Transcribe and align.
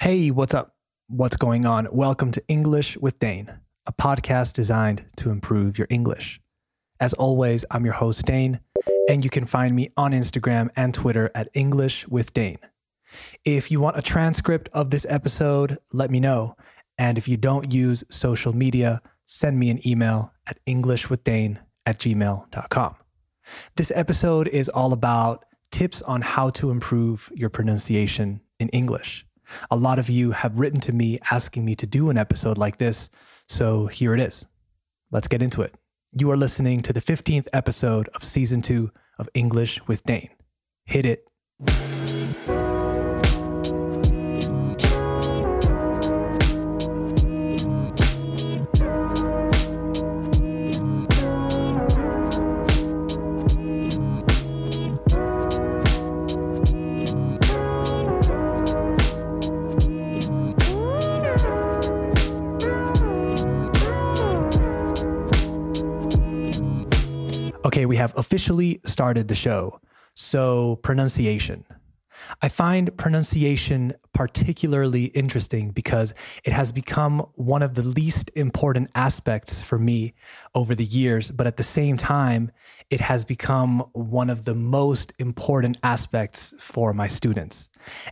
Hey, 0.00 0.30
what's 0.30 0.54
up? 0.54 0.76
What's 1.08 1.34
going 1.34 1.66
on? 1.66 1.88
Welcome 1.90 2.30
to 2.30 2.42
English 2.46 2.96
with 2.98 3.18
Dane, 3.18 3.52
a 3.84 3.92
podcast 3.92 4.52
designed 4.52 5.04
to 5.16 5.30
improve 5.30 5.76
your 5.76 5.88
English. 5.90 6.40
As 7.00 7.14
always, 7.14 7.64
I'm 7.72 7.84
your 7.84 7.94
host, 7.94 8.24
Dane, 8.24 8.60
and 9.08 9.24
you 9.24 9.28
can 9.28 9.44
find 9.44 9.74
me 9.74 9.90
on 9.96 10.12
Instagram 10.12 10.70
and 10.76 10.94
Twitter 10.94 11.32
at 11.34 11.48
English 11.52 12.06
with 12.06 12.32
Dane. 12.32 12.60
If 13.44 13.72
you 13.72 13.80
want 13.80 13.98
a 13.98 14.02
transcript 14.02 14.68
of 14.72 14.90
this 14.90 15.04
episode, 15.08 15.78
let 15.92 16.12
me 16.12 16.20
know. 16.20 16.54
And 16.96 17.18
if 17.18 17.26
you 17.26 17.36
don't 17.36 17.72
use 17.72 18.04
social 18.08 18.54
media, 18.54 19.02
send 19.24 19.58
me 19.58 19.68
an 19.68 19.84
email 19.84 20.32
at 20.46 20.64
englishwithdane 20.64 21.58
at 21.86 21.98
gmail.com. 21.98 22.94
This 23.74 23.90
episode 23.96 24.46
is 24.46 24.68
all 24.68 24.92
about 24.92 25.44
tips 25.72 26.02
on 26.02 26.22
how 26.22 26.50
to 26.50 26.70
improve 26.70 27.32
your 27.34 27.50
pronunciation 27.50 28.42
in 28.60 28.68
English. 28.68 29.26
A 29.70 29.76
lot 29.76 29.98
of 29.98 30.08
you 30.08 30.32
have 30.32 30.58
written 30.58 30.80
to 30.82 30.92
me 30.92 31.18
asking 31.30 31.64
me 31.64 31.74
to 31.76 31.86
do 31.86 32.10
an 32.10 32.18
episode 32.18 32.58
like 32.58 32.78
this, 32.78 33.10
so 33.48 33.86
here 33.86 34.14
it 34.14 34.20
is. 34.20 34.46
Let's 35.10 35.28
get 35.28 35.42
into 35.42 35.62
it. 35.62 35.74
You 36.12 36.30
are 36.30 36.36
listening 36.36 36.80
to 36.80 36.92
the 36.92 37.00
15th 37.00 37.48
episode 37.52 38.08
of 38.14 38.24
season 38.24 38.62
two 38.62 38.90
of 39.18 39.28
English 39.34 39.80
with 39.86 40.04
Dane. 40.04 40.30
Hit 40.84 41.06
it. 41.06 41.97
Okay, 67.78 67.86
we 67.86 67.94
have 67.98 68.12
officially 68.18 68.80
started 68.84 69.28
the 69.28 69.36
show. 69.36 69.80
So, 70.16 70.80
pronunciation. 70.82 71.64
I 72.42 72.48
find 72.48 72.96
pronunciation 72.96 73.94
particularly 74.12 75.04
interesting 75.04 75.70
because 75.70 76.12
it 76.42 76.52
has 76.52 76.72
become 76.72 77.20
one 77.36 77.62
of 77.62 77.74
the 77.74 77.84
least 77.84 78.32
important 78.34 78.90
aspects 78.96 79.62
for 79.62 79.78
me 79.78 80.14
over 80.56 80.74
the 80.74 80.84
years, 80.84 81.30
but 81.30 81.46
at 81.46 81.56
the 81.56 81.62
same 81.62 81.96
time, 81.96 82.50
it 82.90 83.00
has 83.00 83.24
become 83.24 83.88
one 83.92 84.28
of 84.28 84.44
the 84.44 84.56
most 84.56 85.12
important 85.20 85.78
aspects 85.84 86.56
for 86.58 86.92
my 86.92 87.06
students. 87.06 87.68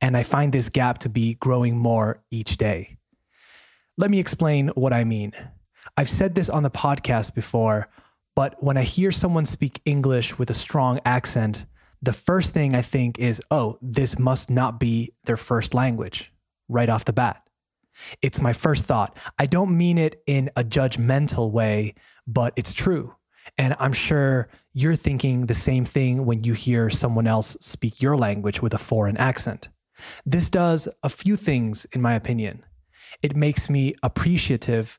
And 0.00 0.16
I 0.16 0.22
find 0.22 0.54
this 0.54 0.70
gap 0.70 0.96
to 1.00 1.10
be 1.10 1.34
growing 1.34 1.76
more 1.76 2.22
each 2.30 2.56
day. 2.56 2.96
Let 3.98 4.10
me 4.10 4.20
explain 4.20 4.68
what 4.68 4.94
I 4.94 5.04
mean. 5.04 5.34
I've 5.98 6.08
said 6.08 6.34
this 6.34 6.48
on 6.48 6.62
the 6.62 6.70
podcast 6.70 7.34
before, 7.34 7.90
but 8.34 8.62
when 8.62 8.76
I 8.76 8.82
hear 8.82 9.12
someone 9.12 9.44
speak 9.44 9.80
English 9.84 10.38
with 10.38 10.50
a 10.50 10.54
strong 10.54 11.00
accent, 11.04 11.66
the 12.02 12.12
first 12.12 12.54
thing 12.54 12.74
I 12.74 12.82
think 12.82 13.18
is, 13.18 13.42
oh, 13.50 13.78
this 13.82 14.18
must 14.18 14.50
not 14.50 14.80
be 14.80 15.12
their 15.24 15.36
first 15.36 15.74
language 15.74 16.32
right 16.68 16.88
off 16.88 17.04
the 17.04 17.12
bat. 17.12 17.42
It's 18.22 18.40
my 18.40 18.52
first 18.52 18.86
thought. 18.86 19.16
I 19.38 19.46
don't 19.46 19.76
mean 19.76 19.98
it 19.98 20.22
in 20.26 20.50
a 20.56 20.64
judgmental 20.64 21.50
way, 21.50 21.94
but 22.26 22.52
it's 22.56 22.72
true. 22.72 23.14
And 23.58 23.74
I'm 23.78 23.92
sure 23.92 24.48
you're 24.72 24.96
thinking 24.96 25.46
the 25.46 25.54
same 25.54 25.84
thing 25.84 26.24
when 26.24 26.44
you 26.44 26.54
hear 26.54 26.88
someone 26.88 27.26
else 27.26 27.56
speak 27.60 28.00
your 28.00 28.16
language 28.16 28.62
with 28.62 28.72
a 28.74 28.78
foreign 28.78 29.16
accent. 29.16 29.68
This 30.24 30.48
does 30.48 30.88
a 31.02 31.08
few 31.08 31.36
things, 31.36 31.86
in 31.92 32.00
my 32.00 32.14
opinion. 32.14 32.64
It 33.22 33.36
makes 33.36 33.68
me 33.68 33.94
appreciative 34.02 34.98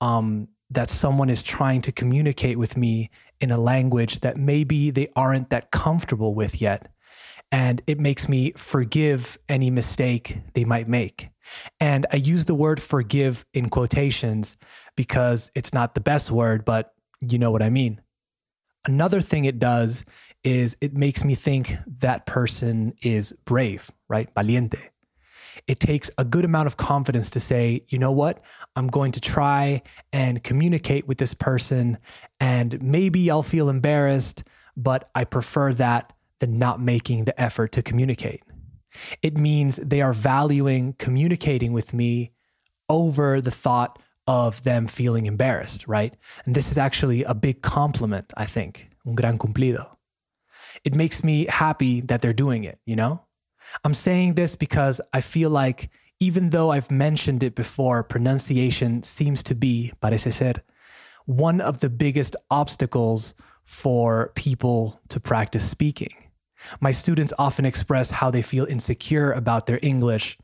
um, 0.00 0.48
that 0.70 0.90
someone 0.90 1.30
is 1.30 1.42
trying 1.42 1.80
to 1.82 1.92
communicate 1.92 2.58
with 2.58 2.76
me 2.76 3.10
in 3.40 3.50
a 3.50 3.58
language 3.58 4.20
that 4.20 4.36
maybe 4.36 4.90
they 4.90 5.08
aren't 5.16 5.50
that 5.50 5.70
comfortable 5.70 6.34
with 6.34 6.60
yet. 6.60 6.90
And 7.50 7.80
it 7.86 7.98
makes 7.98 8.28
me 8.28 8.52
forgive 8.56 9.38
any 9.48 9.70
mistake 9.70 10.38
they 10.54 10.64
might 10.64 10.88
make. 10.88 11.30
And 11.80 12.06
I 12.12 12.16
use 12.16 12.44
the 12.44 12.54
word 12.54 12.82
forgive 12.82 13.46
in 13.54 13.70
quotations 13.70 14.58
because 14.96 15.50
it's 15.54 15.72
not 15.72 15.94
the 15.94 16.00
best 16.00 16.30
word, 16.30 16.64
but 16.64 16.92
you 17.20 17.38
know 17.38 17.50
what 17.50 17.62
I 17.62 17.70
mean. 17.70 18.02
Another 18.84 19.22
thing 19.22 19.46
it 19.46 19.58
does 19.58 20.04
is 20.44 20.76
it 20.80 20.94
makes 20.94 21.24
me 21.24 21.34
think 21.34 21.76
that 22.00 22.26
person 22.26 22.92
is 23.02 23.32
brave, 23.44 23.90
right? 24.08 24.28
Valiente 24.34 24.90
it 25.66 25.80
takes 25.80 26.10
a 26.18 26.24
good 26.24 26.44
amount 26.44 26.66
of 26.66 26.76
confidence 26.76 27.30
to 27.30 27.40
say, 27.40 27.84
you 27.88 27.98
know 27.98 28.12
what, 28.12 28.42
I'm 28.76 28.86
going 28.88 29.12
to 29.12 29.20
try 29.20 29.82
and 30.12 30.42
communicate 30.42 31.06
with 31.08 31.18
this 31.18 31.34
person, 31.34 31.98
and 32.40 32.80
maybe 32.82 33.30
I'll 33.30 33.42
feel 33.42 33.68
embarrassed, 33.68 34.44
but 34.76 35.10
I 35.14 35.24
prefer 35.24 35.72
that 35.74 36.12
than 36.40 36.58
not 36.58 36.80
making 36.80 37.24
the 37.24 37.40
effort 37.40 37.72
to 37.72 37.82
communicate. 37.82 38.42
It 39.22 39.36
means 39.36 39.76
they 39.76 40.00
are 40.00 40.12
valuing 40.12 40.94
communicating 40.94 41.72
with 41.72 41.92
me 41.92 42.32
over 42.88 43.40
the 43.40 43.50
thought 43.50 43.98
of 44.26 44.62
them 44.62 44.86
feeling 44.86 45.26
embarrassed, 45.26 45.86
right? 45.88 46.14
And 46.44 46.54
this 46.54 46.70
is 46.70 46.78
actually 46.78 47.24
a 47.24 47.34
big 47.34 47.62
compliment, 47.62 48.32
I 48.36 48.46
think. 48.46 48.90
Un 49.06 49.14
gran 49.14 49.38
cumplido. 49.38 49.88
It 50.84 50.94
makes 50.94 51.24
me 51.24 51.46
happy 51.46 52.02
that 52.02 52.20
they're 52.20 52.32
doing 52.32 52.64
it, 52.64 52.78
you 52.84 52.94
know? 52.94 53.22
I'm 53.84 53.94
saying 53.94 54.34
this 54.34 54.56
because 54.56 55.00
I 55.12 55.20
feel 55.20 55.50
like 55.50 55.90
even 56.20 56.50
though 56.50 56.70
I've 56.70 56.90
mentioned 56.90 57.42
it 57.42 57.54
before, 57.54 58.02
pronunciation 58.02 59.02
seems 59.02 59.42
to 59.44 59.54
be, 59.54 59.92
parece 60.02 60.32
ser, 60.32 60.54
one 61.26 61.60
of 61.60 61.78
the 61.78 61.88
biggest 61.88 62.34
obstacles 62.50 63.34
for 63.64 64.32
people 64.34 65.00
to 65.10 65.20
practice 65.20 65.68
speaking. 65.68 66.14
My 66.80 66.90
students 66.90 67.32
often 67.38 67.64
express 67.64 68.10
how 68.10 68.30
they 68.30 68.42
feel 68.42 68.64
insecure 68.64 69.32
about 69.32 69.66
their 69.66 69.78
English 69.82 70.38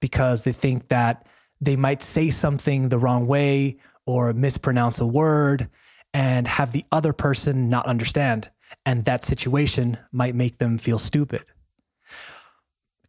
because 0.00 0.42
they 0.42 0.52
think 0.52 0.88
that 0.88 1.26
they 1.60 1.76
might 1.76 2.02
say 2.02 2.30
something 2.30 2.88
the 2.88 2.98
wrong 2.98 3.26
way 3.26 3.76
or 4.06 4.32
mispronounce 4.32 4.98
a 4.98 5.06
word 5.06 5.68
and 6.12 6.48
have 6.48 6.72
the 6.72 6.84
other 6.90 7.12
person 7.12 7.68
not 7.68 7.86
understand. 7.86 8.50
And 8.84 9.04
that 9.04 9.24
situation 9.24 9.98
might 10.10 10.34
make 10.34 10.58
them 10.58 10.78
feel 10.78 10.98
stupid 10.98 11.44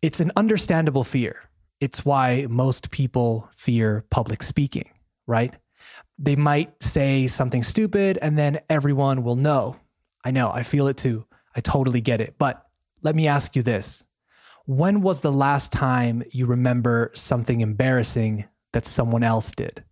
it's 0.01 0.19
an 0.19 0.31
understandable 0.35 1.03
fear. 1.03 1.49
It's 1.79 2.05
why 2.05 2.47
most 2.49 2.91
people 2.91 3.49
fear 3.55 4.05
public 4.09 4.43
speaking, 4.43 4.89
right? 5.27 5.55
They 6.17 6.35
might 6.35 6.81
say 6.81 7.27
something 7.27 7.63
stupid 7.63 8.17
and 8.21 8.37
then 8.37 8.59
everyone 8.69 9.23
will 9.23 9.35
know. 9.35 9.77
I 10.23 10.31
know, 10.31 10.51
I 10.51 10.63
feel 10.63 10.87
it 10.87 10.97
too. 10.97 11.25
I 11.55 11.59
totally 11.59 12.01
get 12.01 12.21
it. 12.21 12.35
But 12.37 12.65
let 13.01 13.15
me 13.15 13.27
ask 13.27 13.55
you 13.55 13.63
this 13.63 14.05
When 14.65 15.01
was 15.01 15.21
the 15.21 15.31
last 15.31 15.71
time 15.71 16.23
you 16.31 16.45
remember 16.45 17.11
something 17.13 17.61
embarrassing 17.61 18.45
that 18.73 18.85
someone 18.85 19.23
else 19.23 19.51
did? 19.51 19.83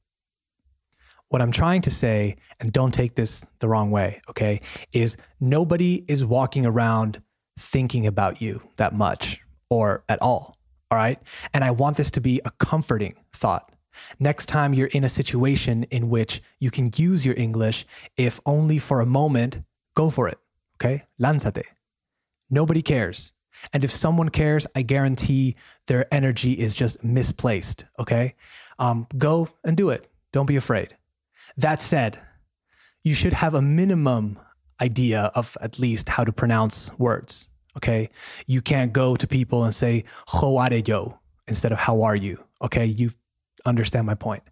What 1.30 1.42
I'm 1.44 1.52
trying 1.52 1.82
to 1.82 1.92
say, 1.92 2.38
and 2.60 2.74
don't 2.74 2.94
take 2.94 3.14
this 3.14 3.46
the 3.60 3.68
wrong 3.68 3.92
way, 3.92 4.22
okay, 4.30 4.62
is 4.94 5.18
nobody 5.40 6.04
is 6.08 6.26
walking 6.26 6.66
around 6.66 7.22
thinking 7.60 8.08
about 8.08 8.42
you 8.42 8.62
that 8.78 8.96
much, 8.96 9.40
or 9.70 10.04
at 10.10 10.22
all. 10.22 10.56
All 10.92 10.98
right. 10.98 11.20
And 11.54 11.64
I 11.64 11.72
want 11.72 11.98
this 11.98 12.12
to 12.12 12.22
be 12.22 12.42
a 12.46 12.52
comforting 12.52 13.16
thought. 13.34 13.72
Next 14.20 14.48
time 14.48 14.74
you're 14.74 14.88
in 14.88 15.04
a 15.04 15.10
situation 15.10 15.84
in 15.92 16.10
which 16.10 16.42
you 16.60 16.72
can 16.72 16.92
use 16.96 17.26
your 17.26 17.36
English, 17.38 17.86
if 18.18 18.40
only 18.46 18.80
for 18.80 19.02
a 19.02 19.06
moment, 19.06 19.62
go 19.96 20.10
for 20.10 20.28
it. 20.28 20.38
Okay. 20.76 21.04
Lánzate. 21.20 21.64
Nobody 22.50 22.82
cares. 22.82 23.34
And 23.74 23.84
if 23.84 23.92
someone 23.92 24.30
cares, 24.30 24.66
I 24.74 24.84
guarantee 24.84 25.56
their 25.88 26.12
energy 26.14 26.54
is 26.54 26.74
just 26.74 27.04
misplaced. 27.04 27.86
Okay. 28.00 28.36
Um, 28.80 29.08
go 29.18 29.50
and 29.64 29.76
do 29.76 29.90
it. 29.90 30.10
Don't 30.32 30.46
be 30.46 30.56
afraid. 30.56 30.96
That 31.58 31.82
said, 31.82 32.20
you 33.04 33.14
should 33.14 33.34
have 33.34 33.54
a 33.54 33.62
minimum 33.62 34.40
idea 34.82 35.32
of 35.36 35.58
at 35.62 35.80
least 35.80 36.10
how 36.10 36.24
to 36.24 36.32
pronounce 36.32 36.92
words. 36.98 37.49
Okay. 37.78 38.10
You 38.48 38.62
can't 38.62 38.92
go 38.92 39.16
to 39.16 39.28
people 39.28 39.64
and 39.64 39.74
say, 39.74 40.04
How 40.28 40.58
are 40.58 40.74
you? 40.74 41.14
instead 41.50 41.72
of 41.72 41.80
how 41.80 42.04
are 42.04 42.16
you? 42.16 42.42
Okay. 42.62 42.86
You 42.86 43.12
understand 43.66 44.06
my 44.08 44.16
point. 44.16 44.44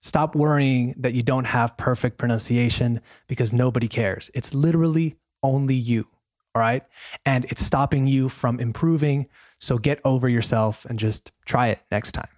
Stop 0.00 0.34
worrying 0.34 0.94
that 0.96 1.12
you 1.12 1.22
don't 1.22 1.44
have 1.44 1.76
perfect 1.76 2.16
pronunciation 2.16 3.02
because 3.28 3.52
nobody 3.52 3.86
cares. 3.86 4.30
It's 4.32 4.54
literally 4.54 5.16
only 5.42 5.74
you. 5.74 6.06
All 6.54 6.60
right. 6.60 6.82
And 7.26 7.44
it's 7.46 7.64
stopping 7.64 8.06
you 8.06 8.28
from 8.30 8.58
improving. 8.58 9.26
So 9.58 9.76
get 9.76 10.00
over 10.04 10.28
yourself 10.28 10.86
and 10.86 10.98
just 10.98 11.32
try 11.44 11.68
it 11.68 11.82
next 11.90 12.12
time. 12.12 12.28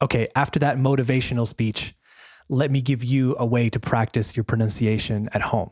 Okay. 0.00 0.28
After 0.34 0.58
that 0.60 0.78
motivational 0.78 1.46
speech, 1.46 1.94
let 2.48 2.70
me 2.70 2.80
give 2.80 3.04
you 3.04 3.36
a 3.38 3.44
way 3.44 3.68
to 3.68 3.78
practice 3.78 4.34
your 4.36 4.44
pronunciation 4.44 5.28
at 5.32 5.42
home. 5.42 5.70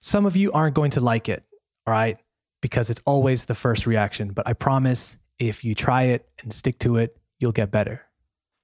Some 0.00 0.24
of 0.24 0.36
you 0.36 0.52
aren't 0.52 0.76
going 0.76 0.92
to 0.92 1.00
like 1.00 1.28
it 1.28 1.44
all 1.88 1.94
right? 1.94 2.18
Because 2.60 2.90
it's 2.90 3.00
always 3.06 3.46
the 3.46 3.54
first 3.54 3.86
reaction. 3.86 4.32
But 4.32 4.46
I 4.46 4.52
promise 4.52 5.16
If 5.38 5.64
you 5.64 5.74
try 5.74 6.02
it 6.02 6.28
and 6.42 6.52
stick 6.52 6.78
to 6.80 6.96
it, 6.96 7.16
you'll 7.38 7.52
get 7.52 7.70
better. 7.70 8.02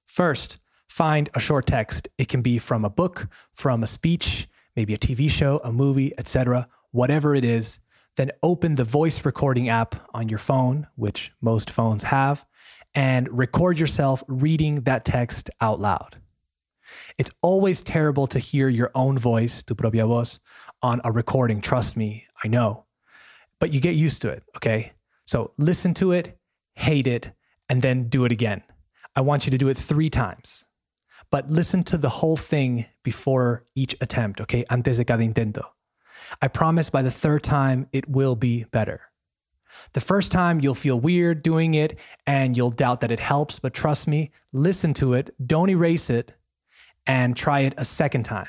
First, 0.05 0.57
find 0.89 1.29
a 1.33 1.39
short 1.39 1.65
text. 1.65 2.09
It 2.17 2.27
can 2.27 2.41
be 2.41 2.57
from 2.57 2.83
a 2.83 2.89
book, 2.89 3.29
from 3.53 3.81
a 3.81 3.87
speech, 3.87 4.49
maybe 4.75 4.93
a 4.93 4.97
TV 4.97 5.29
show, 5.29 5.61
a 5.63 5.71
movie, 5.71 6.13
etc., 6.17 6.67
whatever 6.91 7.33
it 7.33 7.45
is. 7.45 7.79
Then 8.17 8.31
open 8.43 8.75
the 8.75 8.83
voice 8.83 9.25
recording 9.25 9.69
app 9.69 9.95
on 10.13 10.29
your 10.29 10.39
phone, 10.39 10.87
which 10.95 11.31
most 11.41 11.69
phones 11.69 12.03
have, 12.03 12.45
and 12.93 13.27
record 13.31 13.79
yourself 13.79 14.23
reading 14.27 14.81
that 14.81 15.05
text 15.05 15.49
out 15.61 15.79
loud. 15.79 16.17
It's 17.17 17.31
always 17.41 17.81
terrible 17.81 18.27
to 18.27 18.39
hear 18.39 18.69
your 18.69 18.91
own 18.95 19.17
voice, 19.17 19.63
tu 19.63 19.75
propia 19.75 20.05
voz, 20.05 20.39
on 20.81 21.01
a 21.03 21.11
recording. 21.11 21.61
Trust 21.61 21.97
me, 21.97 22.25
I 22.43 22.47
know. 22.47 22.84
But 23.59 23.73
you 23.73 23.79
get 23.79 23.95
used 23.95 24.21
to 24.23 24.29
it, 24.29 24.43
okay? 24.57 24.93
So 25.25 25.51
listen 25.57 25.93
to 25.95 26.11
it, 26.11 26.37
hate 26.73 27.07
it, 27.07 27.31
and 27.69 27.81
then 27.81 28.09
do 28.09 28.25
it 28.25 28.31
again. 28.31 28.63
I 29.15 29.21
want 29.21 29.45
you 29.45 29.51
to 29.51 29.57
do 29.57 29.69
it 29.69 29.77
three 29.77 30.09
times. 30.09 30.65
But 31.31 31.49
listen 31.49 31.83
to 31.85 31.97
the 31.97 32.09
whole 32.09 32.37
thing 32.37 32.85
before 33.03 33.63
each 33.75 33.95
attempt, 34.01 34.41
okay? 34.41 34.65
Antes 34.69 34.97
de 34.97 35.05
cada 35.05 35.23
intento. 35.23 35.65
I 36.41 36.47
promise 36.47 36.89
by 36.89 37.01
the 37.01 37.11
third 37.11 37.43
time, 37.43 37.87
it 37.91 38.07
will 38.09 38.35
be 38.35 38.65
better. 38.65 39.01
The 39.93 40.01
first 40.01 40.31
time, 40.31 40.59
you'll 40.59 40.73
feel 40.73 40.99
weird 40.99 41.43
doing 41.43 41.73
it 41.73 41.97
and 42.25 42.55
you'll 42.55 42.71
doubt 42.71 43.01
that 43.01 43.11
it 43.11 43.19
helps, 43.19 43.59
but 43.59 43.73
trust 43.73 44.07
me, 44.07 44.31
listen 44.53 44.93
to 44.95 45.13
it, 45.13 45.33
don't 45.45 45.69
erase 45.69 46.09
it, 46.09 46.33
and 47.05 47.35
try 47.35 47.61
it 47.61 47.73
a 47.77 47.85
second 47.85 48.23
time. 48.23 48.47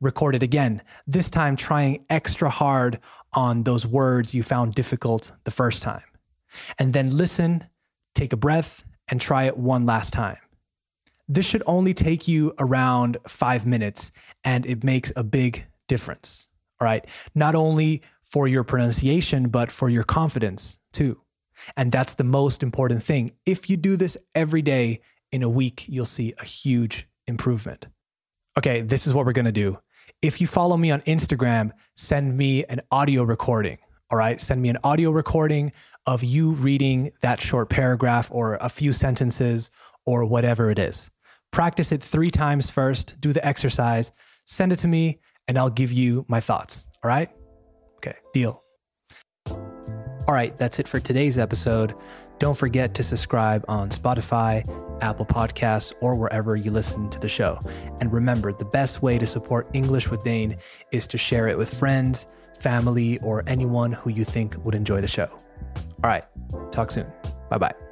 Record 0.00 0.34
it 0.34 0.42
again, 0.42 0.82
this 1.06 1.30
time 1.30 1.56
trying 1.56 2.04
extra 2.08 2.50
hard 2.50 3.00
on 3.32 3.64
those 3.64 3.86
words 3.86 4.34
you 4.34 4.42
found 4.42 4.74
difficult 4.74 5.32
the 5.44 5.50
first 5.50 5.82
time. 5.82 6.02
And 6.78 6.92
then 6.92 7.16
listen, 7.16 7.64
take 8.14 8.32
a 8.32 8.36
breath, 8.36 8.84
and 9.08 9.20
try 9.20 9.44
it 9.44 9.56
one 9.56 9.86
last 9.86 10.12
time. 10.12 10.38
This 11.28 11.46
should 11.46 11.62
only 11.66 11.94
take 11.94 12.26
you 12.26 12.54
around 12.58 13.18
five 13.26 13.66
minutes, 13.66 14.12
and 14.44 14.64
it 14.66 14.82
makes 14.82 15.12
a 15.16 15.22
big 15.22 15.66
difference. 15.86 16.48
All 16.80 16.86
right. 16.86 17.06
Not 17.34 17.54
only 17.54 18.02
for 18.24 18.46
your 18.46 18.64
pronunciation, 18.64 19.48
but 19.48 19.70
for 19.70 19.88
your 19.88 20.04
confidence 20.04 20.78
too. 20.92 21.20
And 21.76 21.90
that's 21.90 22.14
the 22.14 22.24
most 22.24 22.62
important 22.62 23.02
thing. 23.02 23.32
If 23.46 23.68
you 23.68 23.76
do 23.76 23.96
this 23.96 24.16
every 24.34 24.62
day 24.62 25.00
in 25.32 25.42
a 25.42 25.48
week, 25.48 25.86
you'll 25.88 26.04
see 26.04 26.34
a 26.38 26.44
huge 26.44 27.08
improvement. 27.26 27.86
Okay, 28.56 28.82
this 28.82 29.06
is 29.06 29.12
what 29.12 29.26
we're 29.26 29.32
going 29.32 29.44
to 29.44 29.52
do. 29.52 29.78
If 30.20 30.40
you 30.40 30.48
follow 30.48 30.76
me 30.76 30.90
on 30.90 31.00
Instagram, 31.02 31.70
send 31.94 32.36
me 32.36 32.64
an 32.64 32.80
audio 32.90 33.22
recording. 33.22 33.78
All 34.10 34.18
right, 34.18 34.40
send 34.40 34.60
me 34.60 34.68
an 34.68 34.78
audio 34.82 35.12
recording 35.12 35.70
of 36.06 36.24
you 36.24 36.50
reading 36.50 37.12
that 37.20 37.40
short 37.40 37.68
paragraph 37.68 38.28
or 38.32 38.56
a 38.60 38.68
few 38.68 38.92
sentences 38.92 39.70
or 40.06 40.24
whatever 40.24 40.72
it 40.72 40.78
is. 40.80 41.08
Practice 41.52 41.92
it 41.92 42.02
three 42.02 42.32
times 42.32 42.68
first, 42.68 43.20
do 43.20 43.32
the 43.32 43.46
exercise, 43.46 44.10
send 44.44 44.72
it 44.72 44.80
to 44.80 44.88
me, 44.88 45.20
and 45.46 45.56
I'll 45.56 45.70
give 45.70 45.92
you 45.92 46.24
my 46.26 46.40
thoughts. 46.40 46.88
All 47.04 47.08
right? 47.08 47.30
Okay, 47.98 48.16
deal. 48.32 48.64
All 49.46 50.34
right, 50.34 50.56
that's 50.58 50.80
it 50.80 50.88
for 50.88 50.98
today's 50.98 51.38
episode. 51.38 51.94
Don't 52.38 52.56
forget 52.56 52.94
to 52.94 53.02
subscribe 53.02 53.64
on 53.68 53.90
Spotify, 53.90 54.62
Apple 55.02 55.26
Podcasts, 55.26 55.92
or 56.00 56.14
wherever 56.14 56.56
you 56.56 56.70
listen 56.70 57.10
to 57.10 57.18
the 57.18 57.28
show. 57.28 57.58
And 58.00 58.12
remember, 58.12 58.52
the 58.52 58.64
best 58.64 59.02
way 59.02 59.18
to 59.18 59.26
support 59.26 59.68
English 59.72 60.10
with 60.10 60.22
Dane 60.22 60.56
is 60.92 61.06
to 61.08 61.18
share 61.18 61.48
it 61.48 61.58
with 61.58 61.72
friends, 61.72 62.26
family, 62.60 63.18
or 63.18 63.42
anyone 63.46 63.92
who 63.92 64.10
you 64.10 64.24
think 64.24 64.56
would 64.64 64.74
enjoy 64.74 65.00
the 65.00 65.08
show. 65.08 65.28
All 66.04 66.10
right, 66.10 66.24
talk 66.70 66.90
soon. 66.90 67.06
Bye 67.50 67.58
bye. 67.58 67.87